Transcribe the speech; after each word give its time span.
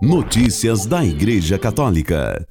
Notícias 0.00 0.86
da 0.86 1.04
Igreja 1.04 1.58
Católica. 1.58 2.46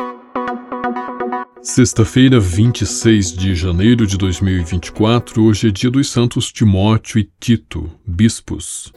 Sexta-feira, 1.62 2.42
26 2.42 3.32
de 3.32 3.56
janeiro 3.56 4.06
de 4.06 4.18
2024, 4.18 5.42
hoje 5.42 5.70
é 5.70 5.72
dia 5.72 5.90
dos 5.90 6.12
santos 6.12 6.52
Timóteo 6.52 7.20
e 7.20 7.30
Tito, 7.40 7.90
bispos. 8.06 8.92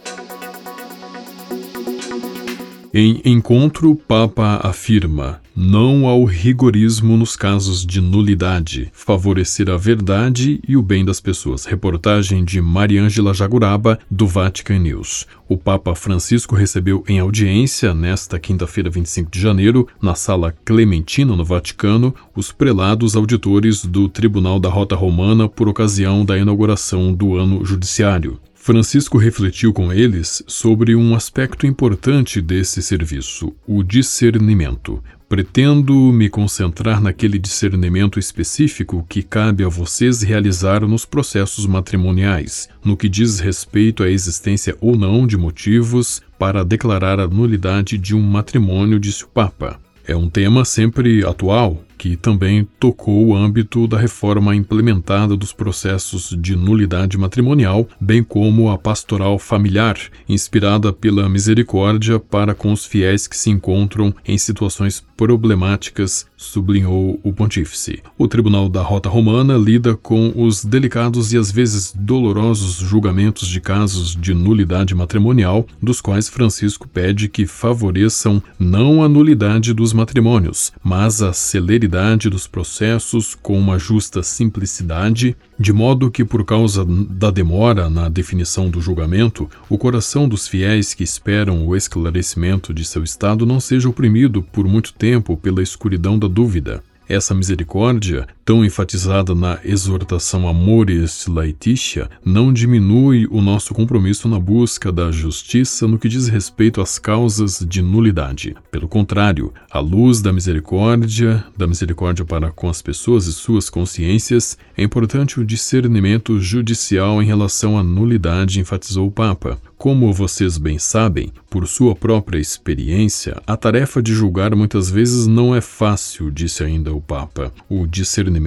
Em 2.93 3.21
encontro, 3.23 3.95
Papa 3.95 4.59
afirma: 4.61 5.39
não 5.55 6.05
ao 6.07 6.25
rigorismo 6.25 7.15
nos 7.15 7.37
casos 7.37 7.85
de 7.85 8.01
nulidade, 8.01 8.89
favorecer 8.91 9.69
a 9.69 9.77
verdade 9.77 10.59
e 10.67 10.75
o 10.75 10.81
bem 10.81 11.05
das 11.05 11.21
pessoas. 11.21 11.63
Reportagem 11.63 12.43
de 12.43 12.59
Mariângela 12.59 13.33
Jaguraba, 13.33 13.97
do 14.11 14.27
Vatican 14.27 14.79
News. 14.79 15.25
O 15.47 15.55
Papa 15.55 15.95
Francisco 15.95 16.53
recebeu 16.53 17.01
em 17.07 17.17
audiência, 17.19 17.93
nesta 17.93 18.37
quinta-feira, 18.37 18.89
25 18.89 19.31
de 19.31 19.39
janeiro, 19.39 19.87
na 20.01 20.13
Sala 20.13 20.53
Clementina, 20.65 21.33
no 21.33 21.45
Vaticano, 21.45 22.13
os 22.35 22.51
prelados 22.51 23.15
auditores 23.15 23.85
do 23.85 24.09
Tribunal 24.09 24.59
da 24.59 24.67
Rota 24.67 24.97
Romana 24.97 25.47
por 25.47 25.69
ocasião 25.69 26.25
da 26.25 26.37
inauguração 26.37 27.13
do 27.13 27.37
ano 27.37 27.63
judiciário. 27.63 28.37
Francisco 28.63 29.17
refletiu 29.17 29.73
com 29.73 29.91
eles 29.91 30.43
sobre 30.45 30.95
um 30.95 31.15
aspecto 31.15 31.65
importante 31.65 32.39
desse 32.39 32.79
serviço, 32.83 33.55
o 33.65 33.81
discernimento. 33.81 35.03
Pretendo 35.27 35.95
me 36.13 36.29
concentrar 36.29 37.01
naquele 37.01 37.39
discernimento 37.39 38.19
específico 38.19 39.03
que 39.09 39.23
cabe 39.23 39.63
a 39.63 39.67
vocês 39.67 40.21
realizar 40.21 40.81
nos 40.81 41.05
processos 41.05 41.65
matrimoniais, 41.65 42.69
no 42.85 42.95
que 42.95 43.09
diz 43.09 43.39
respeito 43.39 44.03
à 44.03 44.11
existência 44.11 44.77
ou 44.79 44.95
não 44.95 45.25
de 45.25 45.37
motivos 45.37 46.21
para 46.37 46.63
declarar 46.63 47.19
a 47.19 47.27
nulidade 47.27 47.97
de 47.97 48.15
um 48.15 48.21
matrimônio, 48.21 48.99
disse 48.99 49.23
o 49.23 49.27
Papa. 49.27 49.79
É 50.05 50.15
um 50.15 50.29
tema 50.29 50.65
sempre 50.65 51.25
atual, 51.25 51.83
que 52.01 52.15
também 52.15 52.67
tocou 52.79 53.27
o 53.27 53.35
âmbito 53.35 53.87
da 53.87 53.95
reforma 53.95 54.55
implementada 54.55 55.37
dos 55.37 55.53
processos 55.53 56.35
de 56.35 56.55
nulidade 56.55 57.15
matrimonial, 57.15 57.87
bem 58.01 58.23
como 58.23 58.71
a 58.71 58.77
pastoral 58.77 59.37
familiar, 59.37 59.95
inspirada 60.27 60.91
pela 60.91 61.29
misericórdia 61.29 62.19
para 62.19 62.55
com 62.55 62.71
os 62.71 62.87
fiéis 62.87 63.27
que 63.27 63.37
se 63.37 63.51
encontram 63.51 64.11
em 64.25 64.35
situações 64.35 65.05
problemáticas, 65.15 66.25
sublinhou 66.35 67.19
o 67.23 67.31
pontífice. 67.31 68.01
O 68.17 68.27
Tribunal 68.27 68.67
da 68.67 68.81
Rota 68.81 69.07
Romana 69.07 69.55
lida 69.55 69.95
com 69.95 70.33
os 70.35 70.65
delicados 70.65 71.31
e 71.31 71.37
às 71.37 71.51
vezes 71.51 71.93
dolorosos 71.95 72.77
julgamentos 72.77 73.47
de 73.47 73.61
casos 73.61 74.15
de 74.15 74.33
nulidade 74.33 74.95
matrimonial, 74.95 75.67
dos 75.79 76.01
quais 76.01 76.27
Francisco 76.27 76.89
pede 76.89 77.29
que 77.29 77.45
favoreçam 77.45 78.41
não 78.57 79.03
a 79.03 79.07
nulidade 79.07 79.71
dos 79.71 79.93
matrimônios, 79.93 80.73
mas 80.83 81.21
a 81.21 81.31
celeridade 81.31 81.90
dos 82.29 82.47
processos 82.47 83.35
com 83.35 83.59
uma 83.59 83.77
justa 83.77 84.23
simplicidade, 84.23 85.35
de 85.59 85.73
modo 85.73 86.09
que, 86.09 86.23
por 86.23 86.45
causa 86.45 86.85
da 86.85 87.29
demora 87.29 87.89
na 87.89 88.07
definição 88.07 88.69
do 88.69 88.79
julgamento, 88.79 89.49
o 89.69 89.77
coração 89.77 90.27
dos 90.27 90.47
fiéis 90.47 90.93
que 90.93 91.03
esperam 91.03 91.67
o 91.67 91.75
esclarecimento 91.75 92.73
de 92.73 92.85
seu 92.85 93.03
estado 93.03 93.45
não 93.45 93.59
seja 93.59 93.89
oprimido 93.89 94.41
por 94.41 94.65
muito 94.65 94.93
tempo 94.93 95.35
pela 95.35 95.61
escuridão 95.61 96.17
da 96.17 96.29
dúvida. 96.29 96.81
Essa 97.09 97.35
misericórdia, 97.35 98.25
tão 98.51 98.65
enfatizada 98.65 99.33
na 99.33 99.59
exortação 99.63 100.45
Amoris 100.45 101.25
Laetitia, 101.25 102.09
não 102.25 102.51
diminui 102.51 103.25
o 103.31 103.41
nosso 103.41 103.73
compromisso 103.73 104.27
na 104.27 104.37
busca 104.37 104.91
da 104.91 105.09
justiça 105.09 105.87
no 105.87 105.97
que 105.97 106.09
diz 106.09 106.27
respeito 106.27 106.81
às 106.81 106.99
causas 106.99 107.65
de 107.65 107.81
nulidade. 107.81 108.53
Pelo 108.69 108.89
contrário, 108.89 109.53
à 109.71 109.79
luz 109.79 110.21
da 110.21 110.33
misericórdia, 110.33 111.45
da 111.57 111.65
misericórdia 111.65 112.25
para 112.25 112.51
com 112.51 112.67
as 112.67 112.81
pessoas 112.81 113.25
e 113.25 113.31
suas 113.31 113.69
consciências, 113.69 114.57
é 114.77 114.83
importante 114.83 115.39
o 115.39 115.45
discernimento 115.45 116.37
judicial 116.37 117.23
em 117.23 117.25
relação 117.25 117.79
à 117.79 117.83
nulidade, 117.83 118.59
enfatizou 118.59 119.07
o 119.07 119.11
Papa. 119.11 119.57
Como 119.77 120.13
vocês 120.13 120.59
bem 120.59 120.77
sabem, 120.77 121.31
por 121.49 121.65
sua 121.65 121.95
própria 121.95 122.37
experiência, 122.37 123.41
a 123.47 123.57
tarefa 123.57 123.99
de 123.99 124.13
julgar 124.13 124.55
muitas 124.55 124.91
vezes 124.91 125.25
não 125.25 125.55
é 125.55 125.61
fácil, 125.61 126.29
disse 126.29 126.63
ainda 126.63 126.93
o 126.93 127.01
Papa. 127.01 127.51
O 127.67 127.87
discernimento 127.87 128.40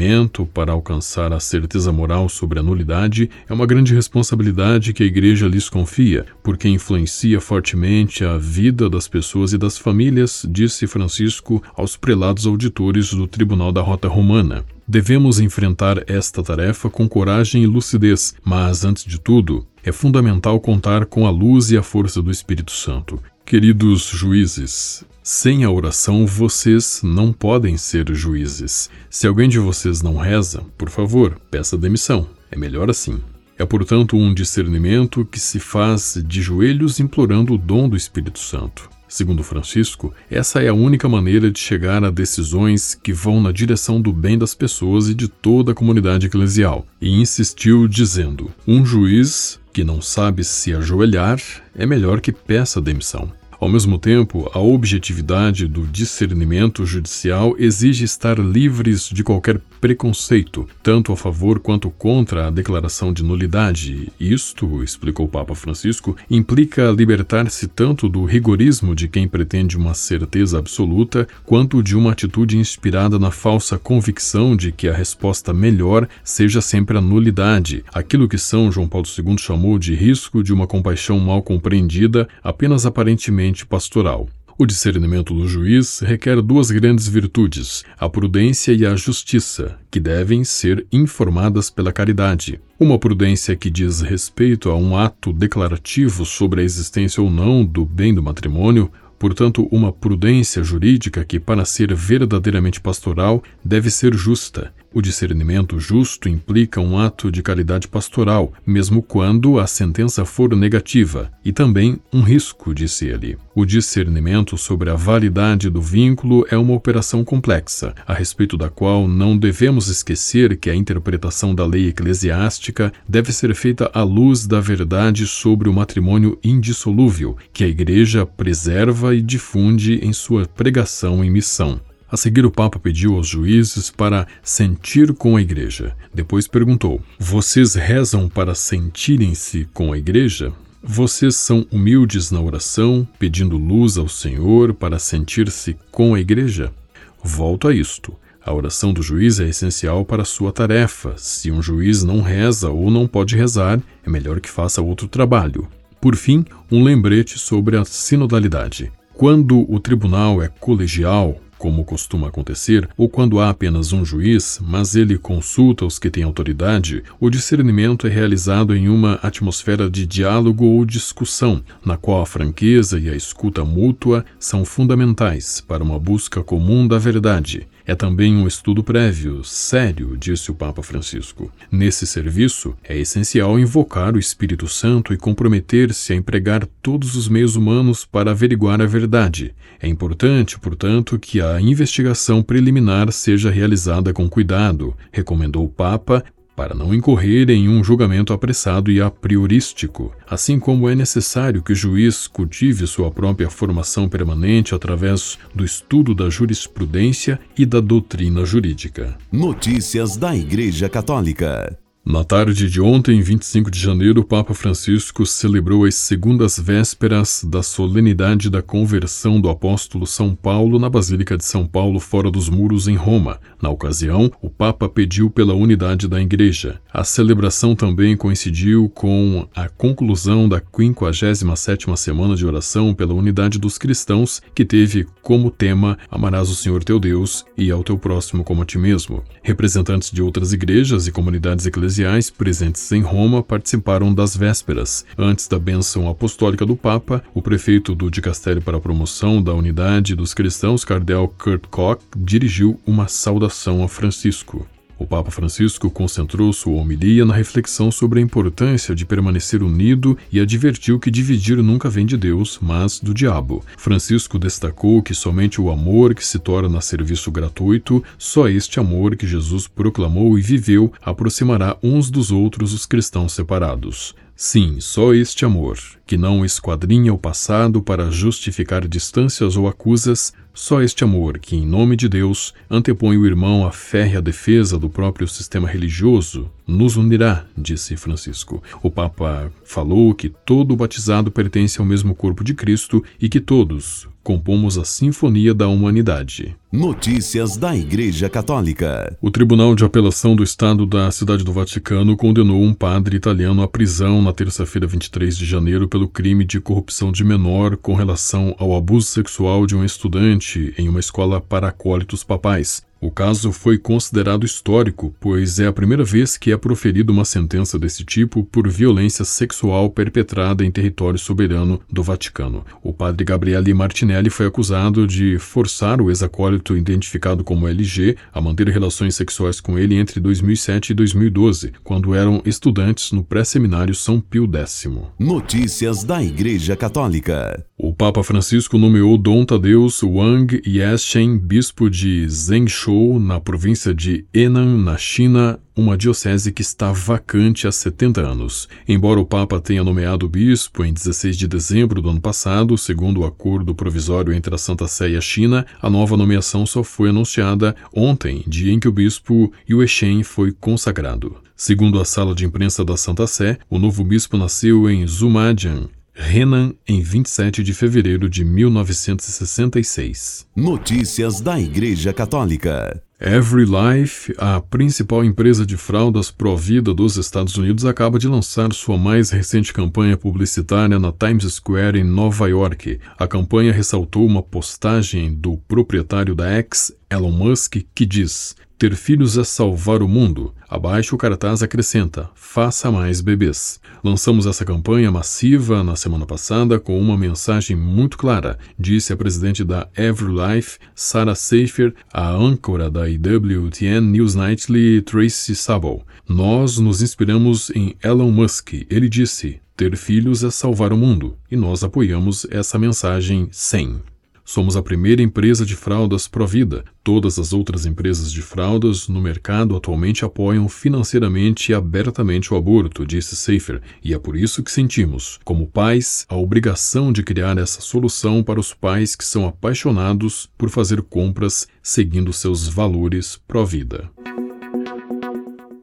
para 0.53 0.73
alcançar 0.73 1.33
a 1.33 1.39
certeza 1.39 1.93
moral 1.93 2.29
sobre 2.29 2.59
a 2.59 2.63
nulidade 2.63 3.31
é 3.49 3.53
uma 3.53 3.65
grande 3.65 3.95
responsabilidade 3.95 4.93
que 4.93 5.03
a 5.03 5.07
Igreja 5.07 5.47
lhes 5.47 5.69
confia, 5.69 6.27
porque 6.43 6.69
influencia 6.69 7.41
fortemente 7.41 8.25
a 8.25 8.37
vida 8.37 8.91
das 8.91 9.07
pessoas 9.07 9.53
e 9.53 9.59
das 9.59 9.79
famílias, 9.79 10.45
disse 10.51 10.89
Francisco 10.89 11.63
aos 11.77 11.97
prelados 11.97 12.45
auditores 12.45 13.15
do 13.15 13.29
Tribunal 13.29 13.71
da 13.71 13.83
Rota 13.83 14.09
Romana. 14.09 14.65
Devemos 14.87 15.39
enfrentar 15.39 16.03
esta 16.11 16.43
tarefa 16.43 16.91
com 16.91 17.09
coragem 17.09 17.63
e 17.63 17.67
lucidez, 17.67 18.35
mas, 18.45 18.85
antes 18.85 19.05
de 19.05 19.21
tudo, 19.21 19.65
é 19.85 19.93
fundamental 19.93 20.59
contar 20.61 21.07
com 21.07 21.27
a 21.27 21.31
luz 21.31 21.71
e 21.71 21.77
a 21.77 21.83
força 21.83 22.21
do 22.21 22.31
Espírito 22.31 22.73
Santo. 22.73 23.19
Queridos 23.47 24.07
juízes, 24.07 25.05
sem 25.23 25.65
a 25.65 25.71
oração 25.71 26.27
vocês 26.27 27.03
não 27.05 27.31
podem 27.31 27.77
ser 27.77 28.11
juízes. 28.15 28.89
Se 29.11 29.27
alguém 29.27 29.51
de 29.51 29.59
vocês 29.59 30.01
não 30.01 30.17
reza, 30.17 30.63
por 30.79 30.89
favor, 30.89 31.39
peça 31.51 31.77
demissão. 31.77 32.27
É 32.51 32.57
melhor 32.57 32.89
assim. 32.89 33.21
É, 33.59 33.65
portanto, 33.67 34.17
um 34.17 34.33
discernimento 34.33 35.27
que 35.27 35.39
se 35.39 35.61
faz 35.61 36.19
de 36.27 36.41
joelhos 36.41 36.99
implorando 37.01 37.53
o 37.53 37.59
dom 37.59 37.87
do 37.87 37.99
Espírito 37.99 38.39
Santo. 38.39 38.89
Segundo 39.07 39.43
Francisco, 39.43 40.13
essa 40.31 40.63
é 40.63 40.69
a 40.69 40.75
única 40.75 41.07
maneira 41.07 41.51
de 41.51 41.61
chegar 41.61 42.03
a 42.03 42.11
decisões 42.11 42.95
que 42.95 43.13
vão 43.13 43.43
na 43.43 43.53
direção 43.53 44.01
do 44.01 44.11
bem 44.11 44.39
das 44.39 44.55
pessoas 44.55 45.11
e 45.11 45.15
de 45.15 45.29
toda 45.29 45.73
a 45.73 45.75
comunidade 45.75 46.27
eclesial, 46.27 46.87
e 46.99 47.11
insistiu 47.21 47.87
dizendo: 47.87 48.51
um 48.67 48.85
juiz 48.85 49.61
que 49.75 49.83
não 49.83 50.01
sabe 50.01 50.45
se 50.45 50.73
ajoelhar 50.73 51.37
é 51.75 51.85
melhor 51.85 52.21
que 52.21 52.31
peça 52.31 52.81
demissão. 52.81 53.33
Ao 53.65 53.69
mesmo 53.71 53.99
tempo, 53.99 54.51
a 54.53 54.59
objetividade 54.59 55.67
do 55.67 55.87
discernimento 55.87 56.85
judicial 56.85 57.55
exige 57.59 58.05
estar 58.05 58.39
livres 58.39 59.09
de 59.09 59.25
qualquer 59.25 59.59
preconceito, 59.81 60.69
tanto 60.83 61.13
a 61.13 61.17
favor 61.17 61.59
quanto 61.59 61.91
contra 61.91 62.47
a 62.47 62.51
declaração 62.51 63.11
de 63.11 63.23
nulidade. 63.23 64.13
Isto, 64.21 64.83
explicou 64.83 65.25
o 65.25 65.29
Papa 65.29 65.55
Francisco, 65.55 66.15
implica 66.31 66.91
libertar-se 66.91 67.67
tanto 67.67 68.07
do 68.07 68.27
rigorismo 68.27 68.95
de 68.95 69.09
quem 69.09 69.27
pretende 69.27 69.79
uma 69.79 69.95
certeza 69.95 70.59
absoluta, 70.59 71.27
quanto 71.47 71.83
de 71.83 71.97
uma 71.97 72.13
atitude 72.13 72.59
inspirada 72.59 73.19
na 73.19 73.31
falsa 73.31 73.79
convicção 73.79 74.55
de 74.55 74.73
que 74.73 74.89
a 74.89 74.95
resposta 74.95 75.55
melhor 75.55 76.07
seja 76.23 76.61
sempre 76.61 76.99
a 76.99 77.01
nulidade, 77.01 77.83
aquilo 77.95 78.29
que 78.29 78.37
São 78.37 78.71
João 78.71 78.89
Paulo 78.89 79.07
II 79.07 79.39
chamou 79.39 79.79
de 79.79 79.95
risco 79.95 80.43
de 80.43 80.53
uma 80.53 80.67
compaixão 80.67 81.19
mal 81.19 81.43
compreendida, 81.43 82.29
apenas 82.43 82.85
aparentemente 82.85 83.54
pastoral. 83.63 84.27
O 84.57 84.65
discernimento 84.65 85.35
do 85.35 85.49
juiz 85.49 85.99
requer 85.99 86.41
duas 86.41 86.71
grandes 86.71 87.09
virtudes, 87.09 87.83
a 87.99 88.09
prudência 88.09 88.73
e 88.73 88.87
a 88.87 88.95
justiça, 88.95 89.77
que 89.91 89.99
devem 89.99 90.45
ser 90.45 90.87
informadas 90.93 91.69
pela 91.69 91.93
caridade. 91.93 92.61
Uma 92.79 92.97
prudência 92.97 93.57
que 93.57 93.69
diz 93.69 94.01
respeito 94.01 94.71
a 94.71 94.77
um 94.77 94.97
ato 94.97 95.33
declarativo 95.33 96.25
sobre 96.25 96.61
a 96.61 96.65
existência 96.65 97.21
ou 97.21 97.29
não 97.29 97.65
do 97.65 97.85
bem 97.85 98.15
do 98.15 98.23
matrimônio, 98.23 98.93
portanto, 99.19 99.67
uma 99.73 99.93
prudência 99.93 100.63
jurídica 100.63 101.25
que, 101.25 101.41
para 101.41 101.65
ser 101.65 101.93
verdadeiramente 101.93 102.81
pastoral, 102.81 103.43
deve 103.65 103.91
ser 103.91 104.15
justa, 104.15 104.73
o 104.95 105.03
discernimento 105.03 105.79
justo 105.81 106.29
implica 106.29 106.81
um 106.81 106.97
ato 106.97 107.31
de 107.31 107.43
caridade 107.43 107.89
pastoral, 107.89 108.53
mesmo 108.65 109.03
quando 109.03 109.59
a 109.59 109.67
sentença 109.67 110.25
for 110.25 110.55
negativa, 110.55 111.33
e 111.45 111.53
também 111.53 111.99
um 112.13 112.23
risco, 112.23 112.73
disse 112.73 113.07
ele. 113.07 113.37
O 113.57 113.65
discernimento 113.65 114.57
sobre 114.57 114.91
a 114.91 114.95
validade 114.95 115.69
do 115.69 115.83
vínculo 115.83 116.47
é 116.49 116.57
uma 116.57 116.75
operação 116.75 117.25
complexa, 117.25 117.93
a 118.07 118.15
respeito 118.15 118.57
da 118.57 118.71
qual 118.71 119.09
não 119.09 119.37
devemos 119.37 119.89
esquecer 119.89 120.57
que 120.57 120.71
a 120.71 120.75
interpretação 120.75 121.55
da 121.55 121.67
lei 121.67 121.89
eclesiástica 121.89 122.93
deve 123.09 123.33
ser 123.33 123.53
feita 123.55 123.91
à 123.93 124.05
luz 124.05 124.47
da 124.47 124.61
verdade 124.61 125.27
sobre 125.27 125.69
o 125.69 125.73
matrimônio 125.73 126.39
indissolúvel, 126.43 127.37
que 127.53 127.65
a 127.65 127.69
Igreja 127.69 128.25
preserva 128.25 129.15
e 129.15 129.21
difunde 129.21 129.99
em 130.05 130.13
sua 130.13 130.47
pregação 130.47 131.25
e 131.25 131.31
missão. 131.31 131.81
A 132.15 132.17
seguir, 132.17 132.47
o 132.47 132.51
Papa 132.53 132.79
pediu 132.79 133.17
aos 133.17 133.27
juízes 133.27 133.91
para 133.91 134.29
sentir 134.41 135.13
com 135.15 135.37
a 135.37 135.43
Igreja. 135.43 135.97
Depois 136.15 136.47
perguntou: 136.47 137.03
Vocês 137.19 137.75
rezam 137.75 138.29
para 138.29 138.55
sentirem-se 138.55 139.67
com 139.75 139.93
a 139.93 139.99
Igreja? 139.99 140.53
Vocês 140.81 141.35
são 141.35 141.67
humildes 141.73 142.31
na 142.31 142.41
oração, 142.41 143.05
pedindo 143.19 143.59
luz 143.59 143.99
ao 143.99 144.09
Senhor 144.09 144.73
para 144.73 145.01
sentir-se 145.01 145.77
com 145.91 146.15
a 146.15 146.21
Igreja? 146.21 146.73
Volto 147.21 147.67
a 147.67 147.75
isto. 147.75 148.15
A 148.47 148.55
oração 148.55 148.93
do 148.93 149.03
juiz 149.03 149.41
é 149.41 149.49
essencial 149.49 150.05
para 150.05 150.23
a 150.23 150.25
sua 150.25 150.53
tarefa. 150.53 151.15
Se 151.17 151.51
um 151.51 151.61
juiz 151.61 152.05
não 152.05 152.21
reza 152.21 152.71
ou 152.71 152.93
não 152.93 153.09
pode 153.09 153.35
rezar, 153.35 153.83
é 154.07 154.09
melhor 154.09 154.41
que 154.41 154.49
faça 154.49 154.81
outro 154.81 155.09
trabalho. 155.09 155.67
Por 156.01 156.15
fim, 156.15 156.45
um 156.71 156.85
lembrete 156.85 157.41
sobre 157.41 157.77
a 157.77 157.85
sinodalidade. 157.85 158.93
Quando 159.15 159.65
o 159.73 159.79
tribunal 159.79 160.43
é 160.43 160.49
colegial, 160.49 161.41
como 161.65 161.83
costuma 161.83 162.29
acontecer, 162.29 162.87
ou 162.95 163.09
quando 163.09 163.41
há 163.41 163.49
apenas 163.49 163.91
um 163.91 164.05
juiz, 164.05 164.61
mas 164.63 164.95
ele 164.95 165.17
consulta 165.17 165.87
os 165.87 165.99
que 165.99 166.11
têm 166.11 166.23
autoridade, 166.23 167.03
o 167.19 167.31
discernimento 167.31 168.07
é 168.07 168.11
realizado 168.11 168.77
em 168.77 168.87
uma 168.87 169.15
atmosfera 169.23 169.89
de 169.89 170.05
diálogo 170.05 170.67
ou 170.67 170.85
discussão, 170.85 171.63
na 171.83 171.97
qual 171.97 172.21
a 172.21 172.27
franqueza 172.27 173.01
e 173.01 173.09
a 173.09 173.17
escuta 173.17 173.65
mútua 173.65 174.27
são 174.39 174.63
fundamentais 174.63 175.63
para 175.67 175.83
uma 175.83 175.99
busca 175.99 176.43
comum 176.43 176.87
da 176.87 176.99
verdade. 176.99 177.67
É 177.87 177.95
também 177.95 178.35
um 178.35 178.47
estudo 178.47 178.83
prévio, 178.83 179.45
sério, 179.45 180.17
disse 180.17 180.51
o 180.51 180.55
Papa 180.55 180.83
Francisco. 180.83 181.53
Nesse 181.71 182.07
serviço, 182.07 182.75
é 182.83 182.97
essencial 182.97 183.59
invocar 183.59 184.15
o 184.15 184.19
Espírito 184.19 184.67
Santo 184.67 185.13
e 185.13 185.19
comprometer-se 185.19 186.15
a 186.15 186.17
empregar 186.17 186.67
todos 186.81 187.15
os 187.15 187.29
meios 187.29 187.57
humanos 187.57 188.07
para 188.07 188.31
averiguar 188.31 188.81
a 188.81 188.87
verdade. 188.87 189.55
É 189.79 189.87
importante, 189.87 190.59
portanto, 190.59 191.19
que 191.19 191.43
a 191.43 191.61
investigação 191.61 192.43
preliminar 192.43 193.13
seja 193.13 193.51
realizada 193.51 194.15
com 194.15 194.31
cuidado, 194.31 194.97
recomendou 195.13 195.67
o 195.67 195.69
Papa, 195.69 196.25
para 196.57 196.75
não 196.75 196.95
incorrer 196.95 197.51
em 197.51 197.69
um 197.69 197.83
julgamento 197.83 198.33
apressado 198.33 198.91
e 198.91 199.01
a 199.01 199.11
priorístico, 199.11 200.13
assim 200.29 200.59
como 200.59 200.89
é 200.89 200.95
necessário 200.95 201.63
que 201.63 201.73
o 201.73 201.77
juiz 201.77 202.27
cultive 202.27 202.87
sua 202.87 203.11
própria 203.11 203.51
formação 203.51 204.09
permanente 204.09 204.75
através 204.75 205.39
do 205.55 205.65
estudo 205.65 206.15
da 206.15 206.31
jurisprudência 206.31 207.39
e 207.57 207.67
da 207.67 207.81
doutrina 207.81 208.45
jurídica. 208.45 209.17
Notícias 209.33 210.17
da 210.17 210.35
Igreja 210.35 210.89
Católica. 210.89 211.84
Na 212.07 212.23
tarde 212.23 212.69
de 212.69 212.83
ontem, 212.83 213.23
25 213.23 213.71
de 213.71 213.81
janeiro, 213.81 214.21
o 214.21 214.25
Papa 214.25 214.53
Francisco 214.53 215.25
celebrou 215.25 215.87
as 215.87 215.95
segundas 215.95 216.59
vésperas 216.59 217.43
da 217.49 217.63
solenidade 217.63 218.51
da 218.51 218.61
conversão 218.61 219.41
do 219.41 219.49
apóstolo 219.49 220.07
São 220.07 220.35
Paulo 220.35 220.79
na 220.79 220.91
Basílica 220.91 221.35
de 221.35 221.47
São 221.47 221.67
Paulo, 221.67 221.99
fora 221.99 222.31
dos 222.31 222.51
muros, 222.51 222.89
em 222.89 222.95
Roma. 222.95 223.41
Na 223.61 223.71
ocasião, 223.71 224.31
o 224.43 224.51
Papa 224.51 224.87
pediu 224.87 225.31
pela 225.31 225.55
unidade 225.55 226.07
da 226.07 226.21
Igreja. 226.21 226.79
A 226.93 227.05
celebração 227.05 227.75
também 227.75 228.15
coincidiu 228.19 228.91
com 228.91 229.49
a 229.57 229.71
conclusão 229.71 230.47
da 230.47 230.61
57ª 230.61 231.97
Semana 231.97 232.37
de 232.37 232.45
Oração 232.45 232.93
pela 232.93 233.15
Unidade 233.15 233.59
dos 233.59 233.79
Cristãos, 233.79 234.43
que 234.55 234.67
teve 234.67 235.07
como 235.23 235.51
tema 235.51 235.97
Amarás 236.11 236.51
o 236.51 236.55
Senhor 236.55 236.85
teu 236.85 237.01
Deus 237.01 237.47
e 237.57 237.71
ao 237.71 237.83
teu 237.83 237.97
próximo 237.97 238.45
como 238.45 238.61
a 238.61 238.67
ti 238.67 238.77
mesmo. 238.77 239.25
Representantes 239.43 240.11
de 240.11 240.21
outras 240.21 240.53
igrejas 240.53 241.07
e 241.07 241.13
comunidades 241.13 241.65
eclesiásticas 241.65 241.94
eclesiais 241.95 242.29
presentes 242.29 242.91
em 242.91 243.03
Roma 243.03 243.41
participaram 243.41 244.13
das 244.13 244.37
vésperas. 244.37 245.05
Antes 245.17 245.47
da 245.47 245.59
bênção 245.61 246.09
apostólica 246.09 246.67
do 246.67 246.75
Papa, 246.75 247.23
o 247.33 247.41
prefeito 247.41 247.95
do 247.95 248.11
Dicastério 248.11 248.61
para 248.61 248.79
a 248.79 248.81
Promoção 248.81 249.41
da 249.41 249.55
Unidade 249.55 250.17
dos 250.17 250.35
Cristãos, 250.35 250.85
Cardel 250.85 251.33
Kurt 251.39 251.67
Koch, 251.71 252.03
dirigiu 252.17 252.81
uma 252.85 253.07
saudação 253.07 253.85
a 253.85 253.89
Francisco. 253.89 254.67
O 254.97 255.07
Papa 255.07 255.31
Francisco 255.31 255.91
concentrou 255.91 256.53
sua 256.53 256.81
homilia 256.81 257.25
na 257.25 257.35
reflexão 257.35 257.91
sobre 257.91 258.21
a 258.21 258.23
importância 258.23 258.95
de 258.95 259.05
permanecer 259.05 259.63
unido 259.63 260.17
e 260.31 260.39
advertiu 260.39 261.01
que 261.01 261.11
dividir 261.11 261.57
nunca 261.57 261.91
vem 261.91 262.07
de 262.07 262.17
Deus, 262.17 262.59
mas 262.63 263.01
do 263.01 263.13
diabo. 263.13 263.65
Francisco 263.77 264.39
destacou 264.39 265.03
que 265.03 265.13
somente 265.13 265.61
o 265.61 265.71
amor 265.71 266.15
que 266.15 266.25
se 266.25 266.39
torna 266.39 266.81
serviço 266.81 267.31
gratuito, 267.33 268.05
só 268.17 268.49
este 268.49 268.79
amor 268.79 269.17
que 269.17 269.27
Jesus 269.27 269.67
proclamou 269.67 270.39
e 270.39 270.43
viveu, 270.43 270.93
aproximará 271.03 271.77
uns 271.83 272.09
dos 272.09 272.31
outros 272.31 272.73
os 272.73 272.87
cristãos 272.87 273.33
separados. 273.33 274.15
Sim, 274.37 274.81
só 274.81 275.15
este 275.15 275.45
amor, 275.45 275.79
que 276.05 276.17
não 276.17 276.45
esquadrinha 276.45 277.15
o 277.15 277.19
passado 277.19 277.81
para 277.81 278.11
justificar 278.11 278.87
distâncias 278.89 279.57
ou 279.57 279.69
acusas, 279.69 280.33
só 280.55 280.81
este 280.81 281.03
amor, 281.03 281.41
que 281.41 281.57
em 281.57 281.67
nome 281.67 281.97
de 281.97 282.09
Deus 282.09 282.55
antepõe 282.71 283.19
o 283.19 283.27
irmão 283.27 283.67
à 283.67 283.73
férrea 283.73 284.23
defesa 284.23 284.79
do 284.79 284.89
próprio 284.89 285.27
sistema 285.27 285.69
religioso, 285.69 286.49
nos 286.67 286.97
unirá, 286.97 287.45
disse 287.57 287.97
Francisco. 287.97 288.63
O 288.83 288.91
Papa 288.91 289.51
falou 289.65 290.15
que 290.15 290.29
todo 290.29 290.77
batizado 290.77 291.31
pertence 291.31 291.81
ao 291.81 291.87
mesmo 291.87 292.15
corpo 292.15 292.43
de 292.43 292.55
Cristo 292.55 293.03
e 293.21 293.29
que 293.29 293.41
todos, 293.41 294.09
compomos 294.25 294.79
a 294.79 294.85
Sinfonia 294.85 295.53
da 295.53 295.69
Humanidade. 295.69 296.57
Notícias 296.73 297.59
da 297.59 297.77
Igreja 297.77 298.29
Católica. 298.29 299.17
O 299.21 299.31
Tribunal 299.31 299.75
de 299.75 299.85
Apelação 299.85 300.35
do 300.35 300.43
Estado 300.43 300.87
da 300.87 301.11
Cidade 301.11 301.45
do 301.45 301.53
Vaticano 301.53 302.17
condenou 302.17 302.63
um 302.63 302.73
padre 302.73 303.17
italiano 303.17 303.63
à 303.63 303.69
prisão 303.69 304.23
na 304.23 304.33
terça-feira, 304.33 304.87
23 304.87 305.37
de 305.37 305.45
janeiro, 305.45 305.87
pelo 305.87 306.09
crime 306.09 306.45
de 306.45 306.59
corrupção 306.59 307.13
de 307.13 307.23
menor 307.23 307.77
com 307.77 307.95
relação 307.95 308.57
ao 308.59 308.75
abuso 308.75 309.07
sexual 309.07 309.67
de 309.67 309.77
um 309.77 309.85
estudante 309.85 310.75
em 310.79 310.89
uma 310.89 311.01
escola 311.01 311.41
para 311.41 311.69
acólitos 311.69 312.25
papais. 312.25 312.83
O 313.05 313.11
caso 313.11 313.53
foi 313.53 313.77
considerado 313.77 314.47
histórico, 314.47 315.15
pois 315.21 315.61
é 315.61 315.67
a 315.67 315.73
primeira 315.75 316.03
vez 316.03 316.39
que 316.39 316.51
é 316.51 316.57
proferida 316.57 317.13
uma 317.13 317.27
sentença 317.27 317.79
desse 317.79 318.03
tipo 318.03 318.43
por 318.45 318.67
violência 318.67 319.27
sexual 319.27 319.91
perpetrada 319.91 320.65
em 320.65 320.71
território 320.71 321.19
soberano 321.19 321.79
do 321.93 322.03
Vaticano. 322.03 322.65
O 322.83 322.95
padre 322.95 323.23
Gabriele 323.23 323.75
Martinelli 323.75 324.31
foi 324.31 324.47
acusado 324.47 325.07
de 325.07 325.39
forçar 325.39 326.01
o 326.01 326.09
ex-acólito 326.09 326.75
identificado 326.79 327.45
como 327.45 327.69
LG 327.69 328.17
a 328.33 328.41
manter 328.41 328.69
relações 328.69 329.15
sexuais 329.15 329.61
com 329.61 329.79
ele 329.79 329.97
entre 329.97 330.19
2007 330.19 330.93
e 330.93 330.95
2012, 330.95 331.75
quando 331.85 332.15
eram 332.15 332.41
estudantes 332.47 333.13
no 333.13 333.23
pré-seminário 333.23 333.95
São 333.95 334.19
Pio 334.19 334.49
X. 334.51 334.89
Notícias 335.19 336.05
da 336.05 336.23
Igreja 336.23 336.75
Católica. 336.75 337.67
O 337.77 337.93
Papa 337.95 338.25
Francisco 338.25 338.77
nomeou 338.77 339.17
Dom 339.17 339.45
Tadeus 339.45 340.03
Wang 340.03 340.61
Yeshen, 340.67 341.39
bispo 341.39 341.89
de 341.89 342.29
Zhengzhou, 342.29 343.21
na 343.21 343.39
província 343.39 343.95
de 343.95 344.27
Henan, 344.35 344.79
na 344.79 344.97
China, 344.97 345.61
uma 345.77 345.97
diocese 345.97 346.51
que 346.51 346.61
está 346.61 346.91
vacante 346.91 347.69
há 347.69 347.73
70 347.73 348.21
anos. 348.21 348.69
Embora 348.89 349.21
o 349.21 349.25
Papa 349.25 349.61
tenha 349.61 349.85
nomeado 349.85 350.27
o 350.27 350.29
bispo 350.29 350.85
em 350.85 350.93
16 350.93 351.37
de 351.37 351.47
dezembro 351.47 352.03
do 352.03 352.11
ano 352.11 352.21
passado, 352.21 352.77
segundo 352.77 353.21
o 353.21 353.25
acordo 353.25 353.77
provisório 353.77 354.33
entre 354.33 354.53
a 354.53 354.59
Santa 354.59 354.89
Sé 354.89 355.11
e 355.11 355.17
a 355.17 355.21
China, 355.21 355.65
a 355.81 355.89
nova 355.89 356.17
nomeação 356.17 356.67
só 356.67 356.83
foi 356.83 357.11
anunciada 357.11 357.77
ontem, 357.95 358.43
dia 358.49 358.73
em 358.73 358.81
que 358.81 358.89
o 358.89 358.93
bispo 358.93 359.53
Yueshen 359.71 360.25
foi 360.25 360.51
consagrado. 360.51 361.37
Segundo 361.57 362.01
a 362.01 362.05
sala 362.05 362.35
de 362.35 362.45
imprensa 362.45 362.85
da 362.85 362.97
Santa 362.97 363.29
Sé, 363.29 363.59
o 363.71 363.79
novo 363.79 364.03
bispo 364.03 364.37
nasceu 364.37 364.91
em 364.91 365.07
Zumadian, 365.07 365.89
Renan, 366.17 366.73
em 366.87 367.03
27 367.03 367.65
de 367.65 367.75
fevereiro 367.75 368.29
de 368.29 368.45
1966. 368.45 370.47
Notícias 370.55 371.41
da 371.41 371.61
Igreja 371.61 372.13
Católica. 372.13 373.03
Every 373.21 373.65
Life, 373.65 374.33
a 374.39 374.61
principal 374.61 375.25
empresa 375.25 375.67
de 375.67 375.77
fraldas 375.77 376.31
pró-vida 376.31 376.95
dos 376.95 377.17
Estados 377.17 377.57
Unidos, 377.57 377.85
acaba 377.85 378.17
de 378.19 378.29
lançar 378.29 378.73
sua 378.73 378.97
mais 378.97 379.31
recente 379.31 379.73
campanha 379.73 380.17
publicitária 380.17 381.01
na 381.01 381.11
Times 381.11 381.53
Square, 381.53 381.99
em 381.99 382.05
Nova 382.05 382.49
York. 382.49 383.01
A 383.19 383.27
campanha 383.27 383.73
ressaltou 383.73 384.25
uma 384.25 384.43
postagem 384.43 385.35
do 385.35 385.57
proprietário 385.57 386.35
da 386.35 386.49
X, 386.49 386.95
Elon 387.11 387.33
Musk, 387.33 387.79
que 387.95 388.07
diz: 388.07 388.55
Ter 388.77 388.97
filhos 388.97 389.39
é 389.39 389.45
salvar 389.45 390.03
o 390.03 390.09
mundo. 390.09 390.53
Abaixo 390.69 391.15
o 391.15 391.19
cartaz 391.19 391.63
acrescenta: 391.63 392.29
Faça 392.35 392.91
mais 392.91 393.21
bebês. 393.21 393.81
Lançamos 394.03 394.47
essa 394.47 394.65
campanha 394.65 395.13
massiva 395.13 395.85
na 395.85 395.95
semana 395.95 396.27
passada 396.27 396.81
com 396.81 396.99
uma 397.01 397.17
mensagem 397.17 397.77
muito 397.77 398.19
clara, 398.19 398.59
disse 398.79 399.13
a 399.13 399.17
presidente 399.17 399.63
da 399.63 399.89
EveryLife, 399.97 400.79
Sarah 400.95 401.37
Seifer, 401.37 401.95
a 402.13 402.29
âncora 402.31 402.91
da 402.91 403.09
EWTN 403.09 404.01
News 404.11 404.35
Nightly, 404.35 405.03
Tracy 405.03 405.55
Sabo. 405.55 406.05
Nós 406.29 406.79
nos 406.79 407.01
inspiramos 407.01 407.71
em 407.71 407.95
Elon 408.03 408.33
Musk. 408.33 408.73
Ele 408.91 409.09
disse: 409.09 409.61
Ter 409.77 409.97
filhos 409.97 410.43
é 410.43 410.51
salvar 410.51 410.93
o 410.93 410.97
mundo. 410.97 411.37
E 411.49 411.57
nós 411.57 411.85
apoiamos 411.85 412.45
essa 412.51 412.77
mensagem 412.77 413.49
sem. 413.53 414.03
Somos 414.45 414.77
a 414.77 414.83
primeira 414.83 415.23
empresa 415.23 415.65
de 415.65 415.75
fraldas 415.75 416.29
Provida. 416.29 416.85
Todas 417.03 417.39
as 417.39 417.55
outras 417.55 417.87
empresas 417.87 418.31
de 418.31 418.43
fraldas 418.43 419.09
no 419.09 419.21
mercado 419.21 419.75
atualmente 419.75 420.25
apoiam 420.25 420.69
financeiramente 420.69 421.73
e 421.73 421.75
abertamente 421.75 422.53
o 422.53 422.57
aborto, 422.57 423.07
disse 423.07 423.37
Seifer, 423.37 423.81
e 424.03 424.13
é 424.13 424.19
por 424.19 424.37
isso 424.37 424.63
que 424.63 424.71
sentimos, 424.71 425.41
como 425.45 425.67
pais, 425.67 426.27
a 426.29 426.37
obrigação 426.37 427.11
de 427.11 427.23
criar 427.23 427.57
essa 427.57 427.81
solução 427.81 428.43
para 428.43 428.61
os 428.61 428.75
pais 428.75 429.17
que 429.17 429.25
são 429.25 429.47
apaixonados 429.47 430.51
por 430.59 430.69
fazer 430.69 431.01
compras 431.01 431.67
seguindo 431.83 432.33
seus 432.33 432.69
valores 432.69 433.41
Provida. 433.49 434.11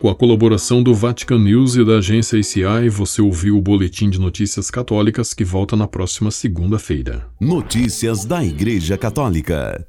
Com 0.01 0.10
a 0.10 0.15
colaboração 0.15 0.81
do 0.81 0.96
Vatican 0.96 1.38
News 1.38 1.75
e 1.75 1.86
da 1.86 1.98
agência 2.00 2.39
ACI, 2.39 2.89
você 2.89 3.22
ouviu 3.22 3.55
o 3.55 3.62
Boletim 3.62 4.10
de 4.10 4.20
Notícias 4.20 4.72
Católicas 4.72 5.31
que 5.31 5.43
volta 5.43 5.75
na 5.75 5.88
próxima 5.88 6.31
segunda-feira. 6.31 7.27
Notícias 7.39 8.25
da 8.25 8.43
Igreja 8.43 8.98
Católica. 8.98 9.86